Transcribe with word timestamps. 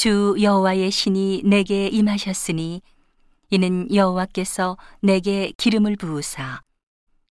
주 0.00 0.34
여호와의 0.40 0.90
신이 0.90 1.42
내게 1.44 1.86
임하셨으니 1.88 2.80
이는 3.50 3.94
여호와께서 3.94 4.78
내게 5.02 5.52
기름을 5.58 5.96
부으사 5.96 6.62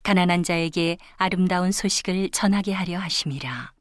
가난한 0.04 0.44
자에게 0.44 1.00
아름다운 1.16 1.72
소식을 1.72 2.30
전하게 2.30 2.74
하려 2.74 3.00
하심이라. 3.00 3.74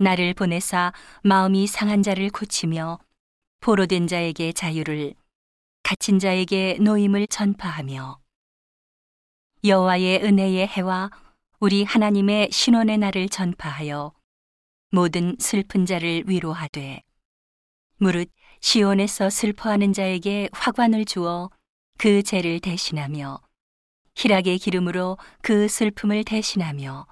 나를 0.00 0.34
보내사 0.34 0.92
마음이 1.22 1.66
상한 1.66 2.02
자를 2.02 2.28
고치며 2.28 2.98
포로된 3.60 4.06
자에게 4.06 4.52
자유를 4.52 5.14
갇힌 5.82 6.18
자에게 6.18 6.76
노임을 6.78 7.26
전파하며 7.26 8.18
여호와의 9.64 10.22
은혜의 10.22 10.66
해와 10.66 11.10
우리 11.58 11.84
하나님의 11.84 12.50
신원의 12.52 12.98
날을 12.98 13.30
전파하여 13.30 14.12
모든 14.90 15.36
슬픈 15.38 15.86
자를 15.86 16.24
위로하되 16.26 17.02
무릇 18.02 18.30
시온에서 18.60 19.30
슬퍼하는 19.30 19.92
자에게 19.92 20.48
화관을 20.52 21.04
주어 21.04 21.50
그 21.98 22.22
죄를 22.22 22.60
대신하며 22.60 23.40
희락의 24.16 24.58
기름으로 24.58 25.18
그 25.42 25.68
슬픔을 25.68 26.24
대신하며 26.24 27.06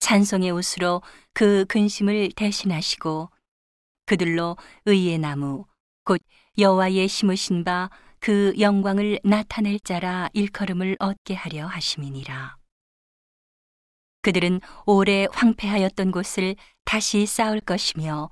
찬송의 0.00 0.50
옷으로 0.50 1.02
그 1.32 1.64
근심을 1.68 2.30
대신하시고 2.34 3.30
그들로 4.06 4.56
의의 4.86 5.18
나무 5.18 5.66
곧 6.04 6.20
여호와의 6.58 7.06
심으신 7.06 7.62
바 7.62 7.90
그 8.26 8.54
영광을 8.58 9.20
나타낼 9.22 9.78
자라 9.78 10.28
일컬음을 10.32 10.96
얻게 10.98 11.34
하려 11.34 11.66
하심이니라. 11.66 12.56
그들은 14.22 14.60
오래 14.84 15.28
황폐하였던 15.30 16.10
곳을 16.10 16.56
다시 16.84 17.24
쌓을 17.26 17.60
것이며 17.60 18.30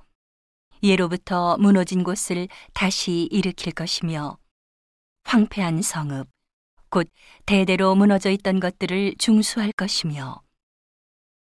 예로부터 0.84 1.56
무너진 1.56 2.04
곳을 2.04 2.46
다시 2.74 3.26
일으킬 3.32 3.72
것이며 3.72 4.36
황폐한 5.24 5.80
성읍 5.80 6.28
곧 6.90 7.08
대대로 7.46 7.94
무너져 7.94 8.30
있던 8.30 8.60
것들을 8.60 9.14
중수할 9.18 9.72
것이며 9.72 10.42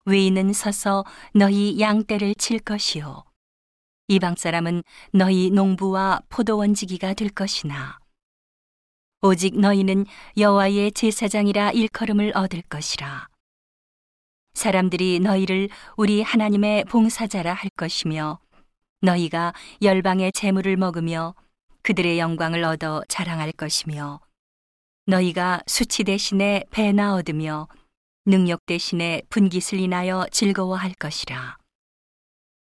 외인은 0.05 0.53
서서 0.53 1.05
너희 1.35 1.81
양떼를 1.81 2.35
칠 2.35 2.59
것이요. 2.59 3.25
이방 4.09 4.35
사람은 4.37 4.83
너희 5.13 5.51
농부와 5.51 6.21
포도원지기가 6.29 7.15
될 7.15 7.31
것이나 7.31 7.99
오직 9.23 9.59
너희는 9.59 10.05
여호와의 10.37 10.93
제사장이라 10.93 11.71
일컬음을 11.71 12.33
얻을 12.37 12.61
것이라. 12.63 13.29
사람들이 14.53 15.21
너희를 15.21 15.71
우리 15.97 16.21
하나님의 16.21 16.85
봉사자라 16.85 17.55
할 17.55 17.71
것이며 17.77 18.39
너희가 19.03 19.53
열방의 19.83 20.33
재물을 20.33 20.77
먹으며 20.77 21.35
그들의 21.83 22.19
영광을 22.19 22.63
얻어 22.65 23.03
자랑할 23.09 23.53
것이며 23.53 24.21
너희가 25.07 25.63
수치 25.67 26.05
대신에 26.05 26.65
배나 26.71 27.15
얻으며 27.15 27.67
능력 28.25 28.65
대신에 28.67 29.23
분깃을 29.29 29.81
인하여 29.81 30.25
즐거워할 30.31 30.95
것이라. 30.95 31.59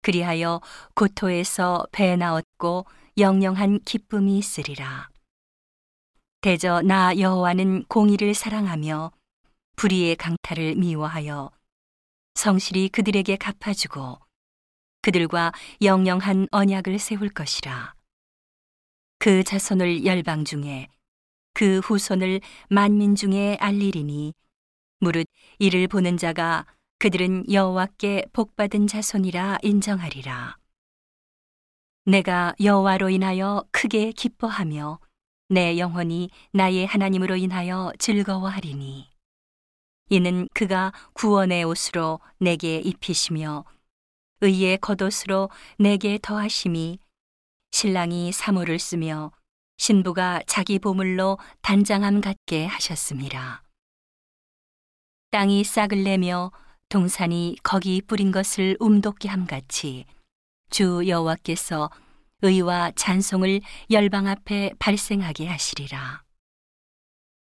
그리하여 0.01 0.61
고토에서 0.95 1.85
배나 1.91 2.35
얻고 2.35 2.85
영영한 3.17 3.81
기쁨이 3.83 4.37
있으리라. 4.37 5.09
대저 6.39 6.81
나 6.81 7.15
여호와는 7.19 7.83
공의를 7.83 8.33
사랑하며 8.33 9.11
불의의 9.75 10.15
강탈을 10.15 10.75
미워하여 10.75 11.51
성실히 12.35 12.87
그들에게 12.87 13.35
갚아주고 13.35 14.17
그들과 15.01 15.51
영영한 15.81 16.47
언약을 16.51 16.99
세울 16.99 17.29
것이라. 17.29 17.95
그 19.19 19.43
자손을 19.43 20.05
열방 20.05 20.45
중에 20.45 20.87
그 21.53 21.79
후손을 21.79 22.41
만민 22.69 23.15
중에 23.15 23.57
알리리니 23.59 24.33
무릇 24.99 25.25
이를 25.59 25.87
보는 25.87 26.17
자가 26.17 26.65
그들은 26.99 27.51
여호와께 27.51 28.27
복받은 28.33 28.87
자손이라 28.87 29.57
인정하리라. 29.63 30.57
내가 32.05 32.53
여호와로 32.59 33.09
인하여 33.09 33.63
크게 33.71 34.11
기뻐하며 34.11 34.99
내 35.49 35.77
영혼이 35.77 36.29
나의 36.51 36.85
하나님으로 36.85 37.35
인하여 37.35 37.91
즐거워하리니 37.99 39.09
이는 40.09 40.47
그가 40.53 40.93
구원의 41.13 41.63
옷으로 41.63 42.19
내게 42.39 42.77
입히시며 42.77 43.65
의의 44.41 44.77
겉옷으로 44.79 45.49
내게 45.77 46.19
더하심이 46.21 46.99
신랑이 47.71 48.31
사모를 48.31 48.79
쓰며 48.79 49.31
신부가 49.77 50.41
자기 50.45 50.77
보물로 50.77 51.39
단장함 51.61 52.21
같게 52.21 52.65
하셨습니다. 52.65 53.63
땅이 55.31 55.63
싹을 55.63 56.03
내며 56.03 56.51
동산이 56.89 57.55
거기 57.63 58.01
뿌린 58.01 58.31
것을 58.31 58.75
움돋게 58.79 59.29
함 59.29 59.47
같이 59.47 60.05
주 60.69 61.07
여호와께서 61.07 61.89
의와 62.41 62.91
찬송을 62.95 63.61
열방 63.89 64.27
앞에 64.27 64.73
발생하게 64.77 65.47
하시리라. 65.47 66.23